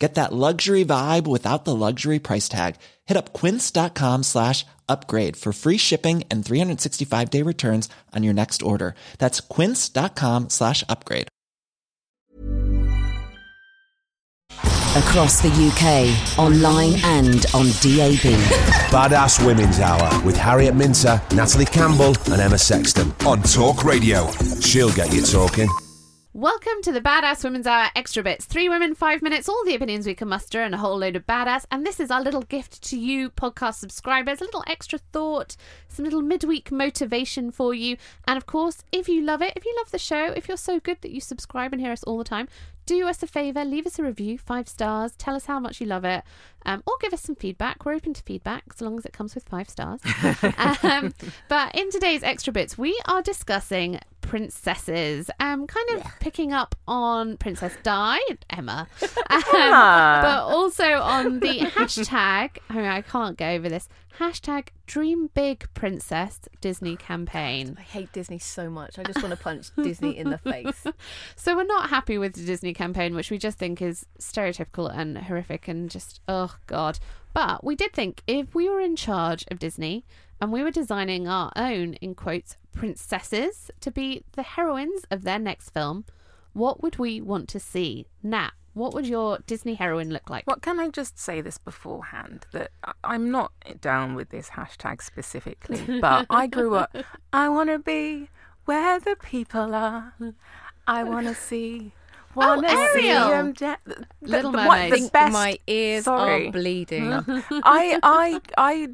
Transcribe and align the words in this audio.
Get 0.00 0.14
that 0.14 0.32
luxury 0.32 0.82
vibe 0.82 1.26
without 1.26 1.66
the 1.66 1.76
luxury 1.76 2.18
price 2.18 2.48
tag. 2.48 2.76
Hit 3.04 3.18
up 3.18 3.34
quince.com 3.34 4.22
slash 4.22 4.64
upgrade 4.88 5.36
for 5.36 5.52
free 5.52 5.76
shipping 5.76 6.24
and 6.30 6.44
365 6.44 7.30
day 7.30 7.42
returns 7.42 7.88
on 8.16 8.24
your 8.24 8.34
next 8.34 8.62
order. 8.62 8.94
That's 9.18 9.40
quince.com 9.40 10.48
slash 10.48 10.82
upgrade. 10.88 11.28
Across 14.96 15.42
the 15.42 15.52
UK, 15.68 16.38
online 16.38 16.94
and 17.04 17.46
on 17.54 17.66
DAB. 17.78 18.34
Badass 18.90 19.44
Women's 19.46 19.78
Hour 19.78 20.24
with 20.24 20.36
Harriet 20.36 20.74
Minter, 20.74 21.22
Natalie 21.32 21.66
Campbell, 21.66 22.16
and 22.32 22.40
Emma 22.40 22.58
Sexton 22.58 23.12
on 23.24 23.42
Talk 23.42 23.84
Radio. 23.84 24.32
She'll 24.60 24.92
get 24.92 25.12
you 25.12 25.22
talking. 25.22 25.68
Welcome 26.32 26.80
to 26.82 26.92
the 26.92 27.00
Badass 27.00 27.42
Women's 27.42 27.66
Hour 27.66 27.88
Extra 27.96 28.22
Bits. 28.22 28.44
Three 28.44 28.68
women, 28.68 28.94
five 28.94 29.20
minutes, 29.20 29.48
all 29.48 29.64
the 29.64 29.74
opinions 29.74 30.06
we 30.06 30.14
can 30.14 30.28
muster, 30.28 30.62
and 30.62 30.72
a 30.72 30.78
whole 30.78 30.96
load 30.96 31.16
of 31.16 31.26
badass. 31.26 31.64
And 31.72 31.84
this 31.84 31.98
is 31.98 32.08
our 32.08 32.22
little 32.22 32.42
gift 32.42 32.80
to 32.84 32.96
you, 32.96 33.30
podcast 33.30 33.74
subscribers. 33.74 34.40
A 34.40 34.44
little 34.44 34.62
extra 34.68 35.00
thought, 35.00 35.56
some 35.88 36.04
little 36.04 36.22
midweek 36.22 36.70
motivation 36.70 37.50
for 37.50 37.74
you. 37.74 37.96
And 38.28 38.36
of 38.36 38.46
course, 38.46 38.84
if 38.92 39.08
you 39.08 39.22
love 39.22 39.42
it, 39.42 39.54
if 39.56 39.64
you 39.64 39.74
love 39.78 39.90
the 39.90 39.98
show, 39.98 40.26
if 40.26 40.46
you're 40.46 40.56
so 40.56 40.78
good 40.78 40.98
that 41.00 41.10
you 41.10 41.20
subscribe 41.20 41.72
and 41.72 41.82
hear 41.82 41.90
us 41.90 42.04
all 42.04 42.18
the 42.18 42.22
time, 42.22 42.46
do 42.90 43.06
us 43.06 43.22
a 43.22 43.26
favour, 43.28 43.64
leave 43.64 43.86
us 43.86 44.00
a 44.00 44.02
review, 44.02 44.36
five 44.36 44.68
stars, 44.68 45.12
tell 45.16 45.36
us 45.36 45.46
how 45.46 45.60
much 45.60 45.80
you 45.80 45.86
love 45.86 46.04
it, 46.04 46.24
um, 46.66 46.82
or 46.88 46.94
give 47.00 47.12
us 47.12 47.20
some 47.20 47.36
feedback. 47.36 47.84
We're 47.84 47.94
open 47.94 48.14
to 48.14 48.22
feedback 48.24 48.64
as 48.74 48.80
long 48.80 48.98
as 48.98 49.06
it 49.06 49.12
comes 49.12 49.36
with 49.36 49.48
five 49.48 49.68
stars. 49.70 50.00
um, 50.82 51.14
but 51.48 51.72
in 51.76 51.92
today's 51.92 52.24
extra 52.24 52.52
bits, 52.52 52.76
we 52.76 53.00
are 53.06 53.22
discussing 53.22 54.00
princesses, 54.22 55.30
um, 55.38 55.68
kind 55.68 55.90
of 55.90 56.04
picking 56.18 56.52
up 56.52 56.74
on 56.88 57.36
Princess 57.36 57.74
Di, 57.84 58.18
Emma, 58.50 58.88
um, 59.02 59.40
but 59.52 60.42
also 60.42 61.00
on 61.00 61.38
the 61.38 61.60
hashtag. 61.60 62.58
I 62.68 62.74
mean, 62.74 62.86
I 62.86 63.02
can't 63.02 63.38
go 63.38 63.46
over 63.46 63.68
this 63.68 63.88
hashtag 64.20 64.68
Dream 64.86 65.30
Big 65.32 65.66
Princess 65.72 66.40
Disney 66.60 66.94
campaign. 66.94 67.76
I 67.78 67.82
hate 67.82 68.12
Disney 68.12 68.38
so 68.38 68.68
much. 68.68 68.98
I 68.98 69.02
just 69.02 69.22
want 69.22 69.30
to 69.34 69.42
punch 69.42 69.70
Disney 69.82 70.16
in 70.16 70.30
the 70.30 70.38
face. 70.38 70.84
So 71.36 71.56
we're 71.56 71.64
not 71.64 71.88
happy 71.88 72.18
with 72.18 72.34
the 72.34 72.44
Disney 72.44 72.74
campaign, 72.80 73.14
which 73.14 73.30
we 73.30 73.36
just 73.36 73.58
think 73.58 73.82
is 73.82 74.06
stereotypical 74.18 74.90
and 74.90 75.18
horrific 75.18 75.68
and 75.68 75.90
just 75.90 76.20
oh 76.26 76.56
god. 76.66 76.98
But 77.34 77.62
we 77.62 77.76
did 77.76 77.92
think 77.92 78.22
if 78.26 78.54
we 78.54 78.70
were 78.70 78.80
in 78.80 78.96
charge 78.96 79.44
of 79.50 79.58
Disney 79.58 80.06
and 80.40 80.50
we 80.50 80.62
were 80.62 80.70
designing 80.70 81.28
our 81.28 81.52
own 81.56 81.94
in 81.94 82.14
quotes 82.14 82.56
princesses 82.72 83.70
to 83.80 83.90
be 83.90 84.24
the 84.32 84.42
heroines 84.42 85.02
of 85.10 85.24
their 85.24 85.38
next 85.38 85.70
film, 85.70 86.06
what 86.54 86.82
would 86.82 86.98
we 86.98 87.20
want 87.20 87.50
to 87.50 87.60
see? 87.60 88.06
Nat, 88.22 88.52
what 88.72 88.94
would 88.94 89.06
your 89.06 89.40
Disney 89.46 89.74
heroine 89.74 90.08
look 90.08 90.30
like? 90.30 90.46
What 90.46 90.62
can 90.62 90.80
I 90.80 90.88
just 90.88 91.18
say 91.18 91.42
this 91.42 91.58
beforehand 91.58 92.46
that 92.52 92.70
I'm 93.04 93.30
not 93.30 93.52
down 93.82 94.14
with 94.14 94.30
this 94.30 94.50
hashtag 94.50 95.02
specifically, 95.02 96.00
but 96.00 96.24
I 96.30 96.46
grew 96.46 96.76
up. 96.76 96.96
I 97.30 97.50
want 97.50 97.68
to 97.68 97.78
be 97.78 98.30
where 98.64 98.98
the 98.98 99.16
people 99.16 99.74
are. 99.74 100.14
I 100.86 101.04
want 101.04 101.26
to 101.26 101.34
see. 101.34 101.92
Wanna 102.34 102.68
see 102.94 103.08
Ariel! 103.10 103.32
'em 103.32 103.54
ja- 103.60 103.76
the- 103.84 104.06
Little 104.22 104.52
the- 104.52 104.58
what- 104.58 104.66
Mermaid. 104.78 104.92
the 105.04 105.10
best- 105.12 105.32
my 105.32 105.58
ears 105.66 106.04
sorry. 106.04 106.48
are 106.48 106.52
bleeding. 106.52 107.10
I 107.64 107.98
I 108.02 108.40
I 108.56 108.88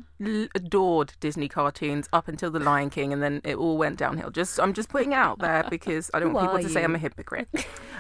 adored 0.55 1.13
Disney 1.21 1.47
cartoons 1.49 2.09
up 2.13 2.29
until 2.29 2.51
The 2.51 2.59
Lion 2.61 2.89
King, 2.89 3.13
and 3.13 3.23
then 3.23 3.43
it 3.45 3.57
all 3.57 3.77
went 3.77 3.99
downhill. 3.99 4.31
Just 4.31 4.59
I'm 4.59 4.73
just 4.73 4.89
putting 4.89 5.13
it 5.13 5.17
out 5.17 5.39
there 5.41 5.65
because 5.69 6.11
I 6.15 6.21
don't 6.21 6.33
want 6.33 6.47
people 6.49 6.59
are 6.61 6.63
to 6.63 6.69
say? 6.71 6.83
I'm 6.83 6.95
a 6.95 6.99
hypocrite. 6.99 7.49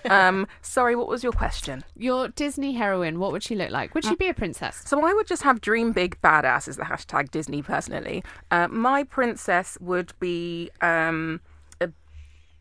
um, 0.09 0.47
sorry, 0.63 0.97
what 0.97 1.09
was 1.09 1.23
your 1.23 1.33
question? 1.33 1.85
Your 1.97 2.29
Disney 2.29 2.73
heroine, 2.73 3.19
what 3.19 3.33
would 3.33 3.43
she 3.43 3.55
look 3.55 3.71
like? 3.71 3.95
Would 3.95 4.05
she 4.07 4.15
be 4.15 4.29
a 4.29 4.35
princess? 4.35 4.83
So 4.87 5.05
I 5.05 5.13
would 5.13 5.27
just 5.27 5.43
have 5.43 5.61
dream 5.61 5.93
big 5.93 6.19
badass 6.23 6.67
as 6.69 6.77
the 6.77 6.85
hashtag 6.85 7.31
Disney 7.31 7.61
personally. 7.61 8.25
Uh, 8.51 8.69
my 8.69 9.05
princess 9.05 9.77
would 9.81 10.15
be 10.19 10.71
um, 10.81 11.41
a 11.83 11.91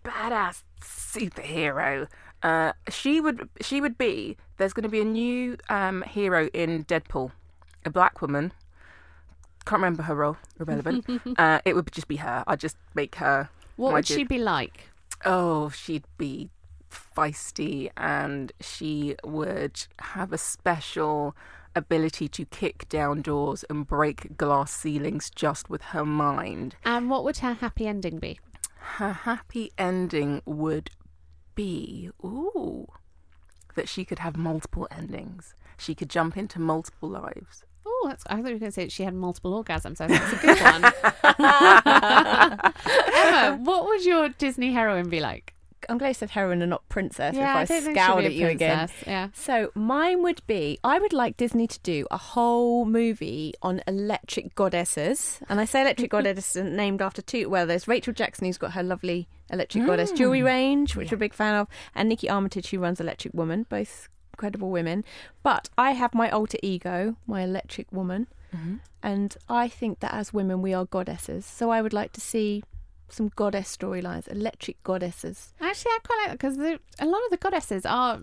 badass 0.03 0.63
superhero. 0.81 2.07
Uh, 2.45 2.73
she 2.89 3.19
would 3.19 3.49
she 3.59 3.81
would 3.81 3.97
be. 3.97 4.37
There's 4.57 4.71
going 4.71 4.83
to 4.83 4.89
be 4.89 5.01
a 5.01 5.05
new 5.05 5.57
um, 5.67 6.03
hero 6.03 6.47
in 6.53 6.85
Deadpool, 6.85 7.31
a 7.83 7.89
black 7.89 8.21
woman. 8.21 8.53
Can't 9.65 9.81
remember 9.81 10.03
her 10.03 10.13
role. 10.13 10.37
Irrelevant. 10.59 11.09
uh, 11.39 11.59
it 11.65 11.73
would 11.75 11.91
just 11.91 12.07
be 12.07 12.17
her. 12.17 12.43
I'd 12.45 12.59
just 12.59 12.77
make 12.93 13.15
her. 13.15 13.49
What 13.77 13.93
would 13.93 14.05
she 14.05 14.23
be 14.23 14.37
like? 14.37 14.89
Oh, 15.25 15.69
she'd 15.69 16.05
be 16.19 16.51
feisty 16.91 17.89
and 17.97 18.51
she 18.61 19.15
would 19.23 19.87
have 19.99 20.31
a 20.31 20.37
special 20.37 21.35
ability 21.75 22.27
to 22.27 22.45
kick 22.45 22.87
down 22.89 23.23
doors 23.23 23.65
and 23.71 23.87
break 23.87 24.37
glass 24.37 24.71
ceilings 24.71 25.31
just 25.31 25.67
with 25.67 25.81
her 25.81 26.05
mind. 26.05 26.75
And 26.85 27.09
what 27.09 27.23
would 27.23 27.37
her 27.37 27.53
happy 27.53 27.87
ending 27.87 28.19
be? 28.19 28.39
Her 28.97 29.13
happy 29.13 29.71
ending 29.79 30.43
would 30.45 30.91
be 31.55 32.09
ooh 32.23 32.87
that 33.75 33.89
she 33.89 34.05
could 34.05 34.19
have 34.19 34.37
multiple 34.37 34.87
endings. 34.91 35.55
She 35.77 35.95
could 35.95 36.09
jump 36.09 36.37
into 36.37 36.59
multiple 36.59 37.09
lives. 37.09 37.65
Oh, 37.85 38.05
that's, 38.07 38.23
I 38.27 38.37
thought 38.37 38.47
you 38.47 38.53
were 38.53 38.59
going 38.59 38.71
to 38.71 38.71
say 38.71 38.87
she 38.87 39.03
had 39.03 39.13
multiple 39.13 39.63
orgasms. 39.63 40.01
I 40.01 40.07
think 40.07 40.21
that's 40.21 40.33
a 40.33 40.45
good 40.45 40.61
one. 40.61 40.83
Emma, 43.15 43.57
what 43.63 43.85
would 43.85 44.05
your 44.05 44.29
Disney 44.29 44.71
heroine 44.73 45.09
be 45.09 45.19
like? 45.19 45.54
I'm 45.89 45.97
glad 45.97 46.09
you 46.09 46.13
said 46.15 46.31
heroine 46.31 46.61
and 46.61 46.69
not 46.69 46.87
princess. 46.89 47.35
Yeah, 47.35 47.55
I 47.55 47.63
if 47.63 47.71
I, 47.71 47.79
she'd 47.79 47.91
scowled 47.93 48.25
at 48.25 48.33
you 48.33 48.47
again. 48.47 48.89
yeah. 49.05 49.29
So 49.33 49.71
mine 49.75 50.23
would 50.23 50.41
be 50.47 50.79
I 50.83 50.99
would 50.99 51.13
like 51.13 51.37
Disney 51.37 51.67
to 51.67 51.79
do 51.79 52.07
a 52.11 52.17
whole 52.17 52.85
movie 52.85 53.53
on 53.61 53.81
electric 53.87 54.55
goddesses, 54.55 55.39
and 55.49 55.59
I 55.59 55.65
say 55.65 55.81
electric 55.81 56.11
goddesses 56.15 56.63
named 56.63 57.01
after 57.01 57.21
two. 57.21 57.49
Well, 57.49 57.65
there's 57.67 57.87
Rachel 57.87 58.13
Jackson 58.13 58.45
who's 58.45 58.57
got 58.57 58.73
her 58.73 58.83
lovely 58.83 59.27
electric 59.51 59.85
goddess 59.85 60.11
jewelry 60.11 60.41
range, 60.43 60.95
which 60.95 61.11
we're 61.11 61.15
a 61.15 61.19
big 61.19 61.33
fan 61.33 61.55
of, 61.55 61.67
and 61.93 62.09
Nikki 62.09 62.29
Armitage 62.29 62.69
who 62.69 62.79
runs 62.79 62.99
Electric 62.99 63.33
Woman, 63.33 63.65
both 63.69 64.09
incredible 64.33 64.69
women. 64.69 65.03
But 65.43 65.69
I 65.77 65.91
have 65.91 66.13
my 66.13 66.29
alter 66.29 66.57
ego, 66.63 67.15
my 67.27 67.41
electric 67.43 67.91
woman, 67.91 68.27
and 69.03 69.35
I 69.49 69.67
think 69.67 69.99
that 69.99 70.13
as 70.13 70.31
women 70.33 70.61
we 70.61 70.73
are 70.73 70.85
goddesses. 70.85 71.45
So 71.45 71.69
I 71.71 71.81
would 71.81 71.93
like 71.93 72.11
to 72.13 72.21
see 72.21 72.63
some 73.09 73.29
goddess 73.35 73.75
storylines, 73.77 74.27
electric 74.31 74.81
goddesses. 74.83 75.53
Actually, 75.61 75.91
I 75.91 75.99
quite 76.03 76.17
like 76.23 76.27
that 76.39 76.39
because 76.39 76.79
a 76.99 77.05
lot 77.05 77.21
of 77.25 77.29
the 77.31 77.37
goddesses 77.37 77.85
are 77.85 78.21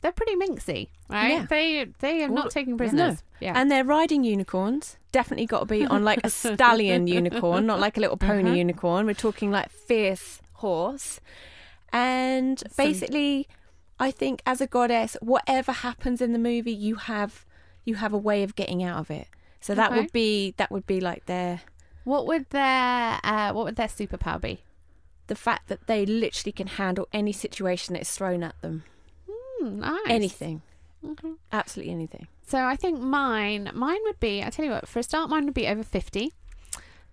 they're 0.00 0.12
pretty 0.12 0.34
minxy, 0.34 0.88
right? 1.08 1.30
Yeah. 1.40 1.46
They 1.48 1.86
they 2.00 2.22
are 2.24 2.28
not 2.28 2.50
taking 2.50 2.76
prisoners. 2.76 3.22
Yeah, 3.40 3.52
And 3.54 3.70
they're 3.70 3.84
riding 3.84 4.24
unicorns. 4.24 4.96
Definitely 5.12 5.46
got 5.46 5.60
to 5.60 5.66
be 5.66 5.86
on 5.86 6.04
like 6.04 6.20
a 6.24 6.30
stallion 6.30 7.06
unicorn, 7.06 7.66
not 7.66 7.78
like 7.80 7.96
a 7.96 8.00
little 8.00 8.16
pony 8.16 8.50
Uh-huh. 8.50 8.56
unicorn. 8.58 9.06
We're 9.06 9.14
talking 9.14 9.50
like 9.50 9.70
fierce 9.70 10.40
horse. 10.54 11.20
And 11.92 12.62
basically, 12.76 13.48
I 14.00 14.10
think 14.10 14.42
as 14.46 14.60
a 14.60 14.66
goddess, 14.66 15.16
whatever 15.20 15.72
happens 15.72 16.20
in 16.20 16.32
the 16.32 16.38
movie, 16.38 16.72
you 16.72 16.94
have 16.96 17.44
you 17.84 17.96
have 17.96 18.12
a 18.12 18.18
way 18.18 18.42
of 18.42 18.54
getting 18.54 18.82
out 18.82 18.98
of 18.98 19.10
it. 19.10 19.26
So 19.60 19.74
that 19.74 19.90
Okay. 19.92 20.00
would 20.00 20.12
be 20.12 20.54
that 20.56 20.70
would 20.70 20.86
be 20.86 21.00
like 21.00 21.26
their 21.26 21.60
what 22.04 22.26
would 22.26 22.48
their 22.50 23.20
uh, 23.22 23.52
what 23.52 23.64
would 23.64 23.76
their 23.76 23.88
superpower 23.88 24.40
be? 24.40 24.60
the 25.28 25.34
fact 25.36 25.68
that 25.68 25.86
they 25.86 26.04
literally 26.04 26.52
can 26.52 26.66
handle 26.66 27.08
any 27.12 27.32
situation 27.32 27.94
that 27.94 28.02
is 28.02 28.10
thrown 28.10 28.42
at 28.42 28.60
them. 28.60 28.82
Hmm, 29.30 29.80
nice. 29.80 30.00
Anything. 30.08 30.62
Absolutely 31.50 31.92
anything. 31.92 32.26
So 32.46 32.58
I 32.64 32.76
think 32.76 33.00
mine 33.00 33.70
mine 33.72 34.00
would 34.02 34.20
be. 34.20 34.42
I 34.42 34.50
tell 34.50 34.64
you 34.64 34.72
what. 34.72 34.88
For 34.88 34.98
a 34.98 35.02
start, 35.02 35.30
mine 35.30 35.44
would 35.46 35.54
be 35.54 35.66
over 35.66 35.82
fifty. 35.82 36.32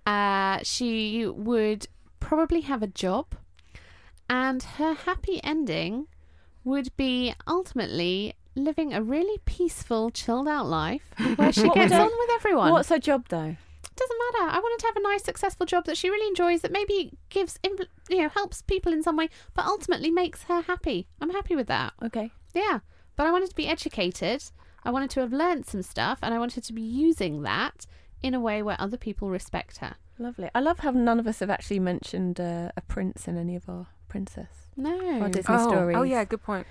Uh, 0.06 0.60
she 0.64 1.26
would 1.28 1.88
probably 2.20 2.62
have 2.62 2.82
a 2.84 2.88
job. 2.88 3.36
and 4.30 4.62
her 4.64 4.94
happy 4.94 5.40
ending 5.44 6.08
would 6.64 6.96
be 6.98 7.34
ultimately 7.48 8.34
living 8.56 8.94
a 8.94 9.02
really 9.02 9.40
peaceful, 9.46 10.10
chilled 10.12 10.48
out 10.48 10.68
life 10.68 11.04
where 11.36 11.52
she 11.54 11.70
gets 11.70 11.94
on 11.94 12.12
with 12.20 12.30
everyone. 12.36 12.72
What's 12.72 12.90
her 12.90 13.00
job 13.00 13.28
though? 13.30 13.56
Doesn't 14.00 14.18
matter. 14.34 14.52
I 14.52 14.60
wanted 14.60 14.80
to 14.80 14.88
have 14.88 14.96
a 14.96 15.02
nice, 15.02 15.24
successful 15.24 15.66
job 15.66 15.86
that 15.86 15.98
she 15.98 16.10
really 16.10 16.28
enjoys, 16.28 16.62
that 16.62 16.72
maybe 16.72 17.12
gives, 17.30 17.60
you 18.10 18.22
know, 18.22 18.30
helps 18.30 18.62
people 18.62 18.92
in 18.94 19.04
some 19.04 19.18
way, 19.18 19.30
but 19.54 19.66
ultimately 19.66 20.10
makes 20.10 20.44
her 20.44 20.62
happy. 20.62 21.08
I'm 21.22 21.30
happy 21.32 21.56
with 21.56 21.68
that. 21.68 21.94
Okay. 22.04 22.32
Yeah, 22.54 22.80
but 23.16 23.28
I 23.28 23.32
wanted 23.32 23.50
to 23.50 23.56
be 23.56 23.68
educated. 23.68 24.44
I 24.84 24.92
wanted 24.92 25.10
to 25.12 25.20
have 25.20 25.34
learned 25.34 25.66
some 25.66 25.82
stuff, 25.84 26.20
and 26.24 26.34
I 26.34 26.40
wanted 26.40 26.64
to 26.64 26.74
be 26.74 26.82
using 26.82 27.42
that 27.44 27.86
in 28.24 28.34
a 28.34 28.40
way 28.40 28.64
where 28.64 28.78
other 28.80 28.98
people 28.98 29.30
respect 29.30 29.78
her. 29.78 29.96
Lovely. 30.18 30.50
I 30.56 30.60
love 30.60 30.80
how 30.80 30.92
none 30.92 31.20
of 31.20 31.28
us 31.28 31.40
have 31.40 31.50
actually 31.50 31.80
mentioned 31.80 32.40
uh, 32.40 32.72
a 32.76 32.82
prince 32.82 33.28
in 33.28 33.38
any 33.38 33.56
of 33.56 33.70
our 33.70 33.88
princess 34.10 34.70
No, 34.76 35.22
or 35.24 35.30
Disney 35.30 35.56
oh, 35.56 35.70
stories. 35.70 35.98
oh 35.98 36.04
yeah, 36.04 36.24
good 36.26 36.44
point. 36.44 36.68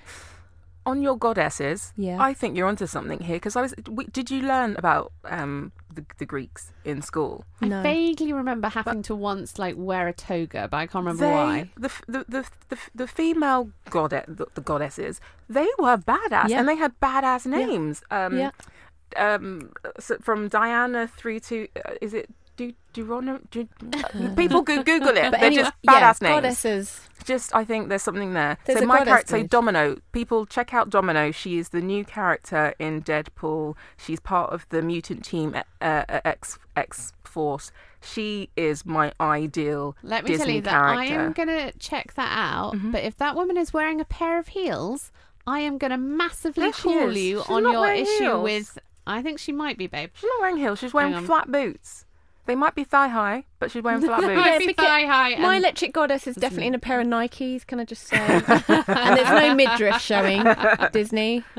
On 0.89 1.03
your 1.03 1.17
goddesses, 1.19 1.93
Yeah. 1.97 2.17
I 2.29 2.33
think 2.35 2.57
you're 2.57 2.67
onto 2.67 2.87
something 2.87 3.21
here 3.21 3.37
because 3.37 3.57
I 3.57 3.63
was. 3.63 3.75
We, 3.97 4.05
did 4.07 4.31
you 4.31 4.41
learn 4.43 4.75
about 4.77 5.13
um, 5.25 5.73
the, 5.95 6.03
the 6.19 6.25
Greeks 6.25 6.73
in 6.85 7.03
school? 7.03 7.45
No. 7.61 7.81
I 7.81 7.83
vaguely 7.83 8.33
remember 8.33 8.69
having 8.69 9.03
to 9.03 9.15
once 9.15 9.59
like 9.59 9.75
wear 9.77 10.09
a 10.09 10.15
toga, 10.15 10.67
but 10.71 10.77
I 10.79 10.87
can't 10.87 11.05
remember 11.05 11.27
they, 11.27 11.33
why. 11.33 11.71
The, 11.77 11.91
the, 12.15 12.25
the, 12.29 12.45
the, 12.71 12.79
the 12.95 13.07
female 13.07 13.71
goddess, 13.91 14.25
the, 14.29 14.47
the 14.55 14.63
goddesses, 14.63 15.21
they 15.49 15.69
were 15.79 15.99
badass 15.99 16.49
Yeah. 16.49 16.61
and 16.61 16.69
they 16.69 16.77
had 16.77 16.93
badass 17.01 17.45
names. 17.45 18.03
Um, 18.11 18.39
Yeah. 18.39 18.51
um, 19.17 19.71
so 20.01 20.17
from 20.23 20.49
Diana 20.49 21.07
through 21.07 21.41
to 21.41 21.69
uh, 21.85 21.93
is 22.01 22.15
it 22.15 22.31
do, 22.57 22.73
do, 22.93 23.05
Du- 23.51 23.69
uh, 23.95 24.35
people 24.35 24.63
go- 24.63 24.83
Google 24.83 25.17
it. 25.17 25.31
But 25.31 25.39
They're 25.39 25.45
anyway, 25.53 25.63
just 25.65 25.75
yeah, 25.83 25.93
badass 25.93 26.23
names. 26.23 26.35
goddesses. 26.35 27.01
Just 27.29 27.55
I 27.55 27.63
think 27.63 27.91
there's 27.91 28.03
something 28.03 28.33
there. 28.33 28.57
There's 28.65 28.79
so 28.79 28.87
my 28.87 29.05
character. 29.05 29.43
Domino. 29.43 29.99
People 30.13 30.47
check 30.47 30.73
out 30.73 30.89
Domino. 30.89 31.31
She 31.31 31.59
is 31.59 31.69
the 31.69 31.83
new 31.83 32.03
character 32.05 32.75
in 32.79 33.03
Deadpool. 33.03 33.77
She's 33.99 34.19
part 34.19 34.51
of 34.51 34.67
the 34.71 34.81
mutant 34.81 35.25
team 35.25 35.55
uh, 35.55 36.05
uh, 36.09 36.21
X 36.25 36.59
X 36.75 37.13
Force. 37.25 37.71
She 38.01 38.49
is 38.57 38.87
my 38.87 39.13
ideal 39.21 39.95
Let 40.03 40.25
me 40.25 40.31
Disney 40.31 40.45
tell 40.47 40.55
you 40.55 40.61
that 40.63 40.71
character. 40.71 40.99
I 40.99 41.05
am 41.05 41.33
going 41.33 41.49
to 41.49 41.79
check 41.79 42.15
that 42.15 42.33
out. 42.35 42.75
But 42.93 43.05
if 43.05 43.19
that 43.19 43.37
woman 43.37 43.59
is 43.59 43.75
wearing 43.75 44.01
a 44.01 44.07
pair 44.07 44.39
of 44.39 44.49
heels, 44.49 45.13
I 45.47 45.61
am 45.61 45.77
going 45.77 45.91
to 45.91 45.99
massively 45.99 46.73
call 46.73 47.13
you 47.15 47.41
She's 47.41 47.49
on 47.51 47.63
your 47.71 47.93
issue 47.93 48.25
heels. 48.25 48.43
with. 48.43 48.79
I 49.07 49.23
think 49.23 49.39
she 49.39 49.53
might 49.53 49.77
be, 49.77 49.87
babe. 49.87 50.11
She's 50.15 50.29
not 50.29 50.41
wearing 50.41 50.57
heels. 50.57 50.79
She's 50.79 50.95
wearing 50.95 51.25
flat 51.25 51.51
boots. 51.53 52.05
They 52.49 52.55
might 52.57 52.75
be 52.75 52.83
thigh 52.83 53.09
high, 53.09 53.45
but 53.61 53.71
she's 53.71 53.83
wearing 53.83 54.01
flat 54.01 54.21
boots. 54.23 54.35
Might 54.35 54.59
be 54.59 54.67
because 54.69 54.87
thigh 54.87 55.05
high. 55.05 55.37
My 55.37 55.59
electric 55.59 55.93
goddess 55.93 56.27
is 56.27 56.35
definitely 56.35 56.69
in 56.69 56.75
a 56.75 56.79
pair 56.79 56.99
of 56.99 57.07
Nikes. 57.07 57.67
Can 57.67 57.79
I 57.79 57.85
just 57.85 58.05
say? 58.07 58.17
and 58.17 59.17
there's 59.19 59.29
no 59.29 59.55
midriff 59.55 60.01
showing. 60.01 60.43
Disney. 60.93 61.45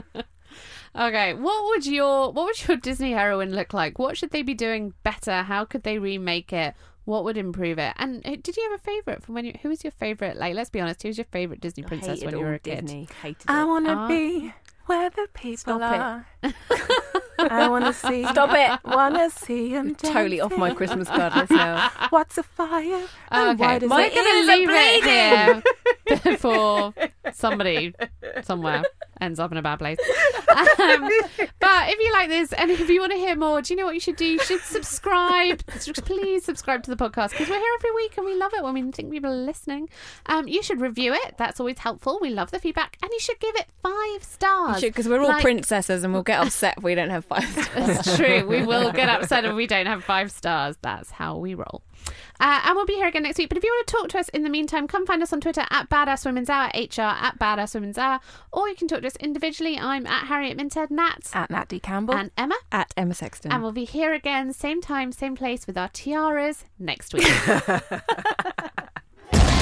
Okay, 0.95 1.35
what 1.35 1.65
would 1.65 1.85
your 1.85 2.31
what 2.33 2.45
would 2.45 2.67
your 2.67 2.75
Disney 2.75 3.11
heroine 3.11 3.53
look 3.53 3.73
like? 3.73 3.99
What 3.99 4.17
should 4.17 4.31
they 4.31 4.41
be 4.41 4.55
doing 4.55 4.93
better? 5.03 5.43
How 5.43 5.63
could 5.63 5.83
they 5.83 5.99
remake 5.99 6.51
it? 6.51 6.73
What 7.05 7.23
would 7.25 7.37
improve 7.37 7.77
it? 7.77 7.93
And 7.97 8.25
uh, 8.25 8.31
did 8.41 8.57
you 8.57 8.63
have 8.71 8.79
a 8.79 8.83
favorite 8.83 9.21
from 9.23 9.35
when 9.35 9.45
you? 9.45 9.53
Who 9.61 9.69
was 9.69 9.83
your 9.83 9.91
favorite? 9.91 10.35
Like, 10.37 10.55
let's 10.55 10.71
be 10.71 10.81
honest, 10.81 11.03
who 11.03 11.09
was 11.09 11.17
your 11.19 11.25
favorite 11.25 11.61
Disney 11.61 11.83
princess 11.83 12.23
when 12.23 12.33
you 12.35 12.43
were 12.43 12.55
a 12.55 12.59
kid? 12.59 12.81
Disney. 12.87 13.07
Hated 13.21 13.45
I 13.47 13.63
want 13.65 13.85
to 13.85 13.91
Ah. 13.93 14.07
be 14.07 14.51
where 14.87 15.11
the 15.11 15.27
people 15.35 15.75
Stop 15.77 15.81
are. 15.81 16.25
I 17.39 17.67
want 17.69 17.85
to 17.85 17.93
see. 17.93 18.23
Stop 18.29 18.51
it. 18.51 18.79
I 18.85 18.95
want 18.95 19.15
to 19.15 19.29
see 19.29 19.69
him 19.69 19.95
Totally 19.95 20.41
off 20.41 20.55
my 20.57 20.73
Christmas 20.73 21.07
card 21.07 21.35
list 21.35 21.51
now. 21.51 21.89
What's 22.09 22.37
a 22.37 22.43
fire? 22.43 23.05
And 23.31 23.59
why 23.59 23.75
Okay, 23.77 23.87
we're 23.87 24.05
it 24.05 24.15
gonna 24.15 24.53
leave 24.53 24.69
it 24.71 25.03
here 25.03 25.63
before 26.33 26.93
somebody 27.33 27.93
somewhere 28.43 28.83
ends 29.21 29.39
up 29.39 29.51
in 29.51 29.57
a 29.57 29.61
bad 29.61 29.79
place. 29.79 29.97
Um, 30.49 31.09
but 31.59 31.89
if 31.89 31.99
you 31.99 32.11
like 32.13 32.29
this 32.29 32.51
and 32.53 32.71
if 32.71 32.89
you 32.89 32.99
want 32.99 33.11
to 33.11 33.17
hear 33.17 33.35
more, 33.35 33.61
do 33.61 33.73
you 33.73 33.77
know 33.77 33.85
what 33.85 33.93
you 33.93 33.99
should 33.99 34.15
do? 34.15 34.25
You 34.25 34.39
should 34.39 34.61
subscribe. 34.61 35.65
Please 35.67 36.43
subscribe 36.43 36.83
to 36.83 36.89
the 36.89 36.97
podcast 36.97 37.31
because 37.31 37.49
we're 37.49 37.59
here 37.59 37.73
every 37.79 37.91
week 37.95 38.17
and 38.17 38.25
we 38.25 38.35
love 38.35 38.51
it 38.53 38.63
when 38.63 38.73
we 38.73 38.91
think 38.91 39.11
people 39.11 39.29
are 39.31 39.35
listening. 39.35 39.89
Um, 40.25 40.47
you 40.47 40.63
should 40.63 40.81
review 40.81 41.13
it. 41.13 41.35
That's 41.37 41.59
always 41.59 41.79
helpful. 41.79 42.17
We 42.21 42.29
love 42.29 42.51
the 42.51 42.59
feedback, 42.59 42.97
and 43.03 43.11
you 43.11 43.19
should 43.19 43.39
give 43.39 43.55
it 43.55 43.65
five 43.83 44.23
stars. 44.23 44.81
Because 44.81 45.07
we're 45.07 45.21
all 45.21 45.27
Like- 45.29 45.41
princesses 45.41 46.03
and 46.03 46.13
we'll 46.13 46.23
get 46.23 46.39
upset 46.39 46.75
if 46.77 46.83
we 46.83 46.95
don't 46.95 47.09
have 47.11 47.25
five 47.25 47.43
stars. 47.47 47.99
It's 48.07 48.17
true. 48.17 48.45
We 48.47 48.63
will 48.63 48.91
get 48.91 49.09
upset 49.09 49.45
if 49.45 49.53
we 49.53 49.67
don't 49.67 49.85
have 49.85 50.03
five 50.03 50.31
stars. 50.31 50.75
That's 50.81 51.11
how 51.11 51.37
we 51.37 51.53
roll. 51.53 51.83
Uh, 52.39 52.61
and 52.65 52.75
we'll 52.75 52.85
be 52.85 52.93
here 52.93 53.07
again 53.07 53.23
next 53.23 53.37
week. 53.37 53.49
But 53.49 53.57
if 53.57 53.63
you 53.63 53.69
want 53.71 53.87
to 53.87 53.93
talk 53.93 54.09
to 54.09 54.19
us 54.19 54.29
in 54.29 54.43
the 54.43 54.49
meantime, 54.49 54.87
come 54.87 55.05
find 55.05 55.21
us 55.21 55.33
on 55.33 55.41
Twitter 55.41 55.65
at 55.69 55.89
Badass 55.89 56.25
Women's 56.25 56.49
Hour, 56.49 56.69
HR 56.73 57.01
at 57.01 57.37
Badass 57.37 57.73
Women's 57.75 57.97
Hour, 57.97 58.19
or 58.53 58.69
you 58.69 58.75
can 58.75 58.87
talk 58.87 59.01
to 59.01 59.07
us 59.07 59.15
individually. 59.17 59.77
I'm 59.77 60.07
at 60.07 60.27
Harriet 60.27 60.55
Minter, 60.57 60.87
Nat, 60.89 61.29
At 61.33 61.49
Nat 61.49 61.67
D. 61.67 61.79
Campbell. 61.79 62.15
and 62.15 62.31
Emma. 62.37 62.55
At 62.71 62.93
Emma 62.95 63.13
Sexton. 63.13 63.51
And 63.51 63.61
we'll 63.61 63.71
be 63.73 63.85
here 63.85 64.13
again, 64.13 64.53
same 64.53 64.81
time, 64.81 65.11
same 65.11 65.35
place 65.35 65.67
with 65.67 65.77
our 65.77 65.89
tiaras 65.89 66.63
next 66.77 67.13
week. 67.13 67.23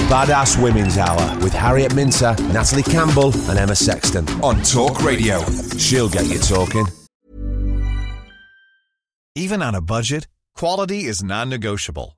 Badass 0.08 0.62
Women's 0.62 0.96
Hour 0.96 1.38
with 1.40 1.52
Harriet 1.52 1.94
Minter, 1.94 2.34
Natalie 2.52 2.82
Campbell, 2.82 3.32
and 3.50 3.58
Emma 3.58 3.74
Sexton 3.74 4.26
on 4.42 4.62
Talk 4.62 5.02
Radio. 5.02 5.42
She'll 5.76 6.08
get 6.08 6.26
you 6.26 6.38
talking. 6.38 6.86
Even 9.34 9.62
on 9.62 9.74
a 9.74 9.80
budget, 9.80 10.26
quality 10.56 11.04
is 11.04 11.22
non-negotiable. 11.22 12.17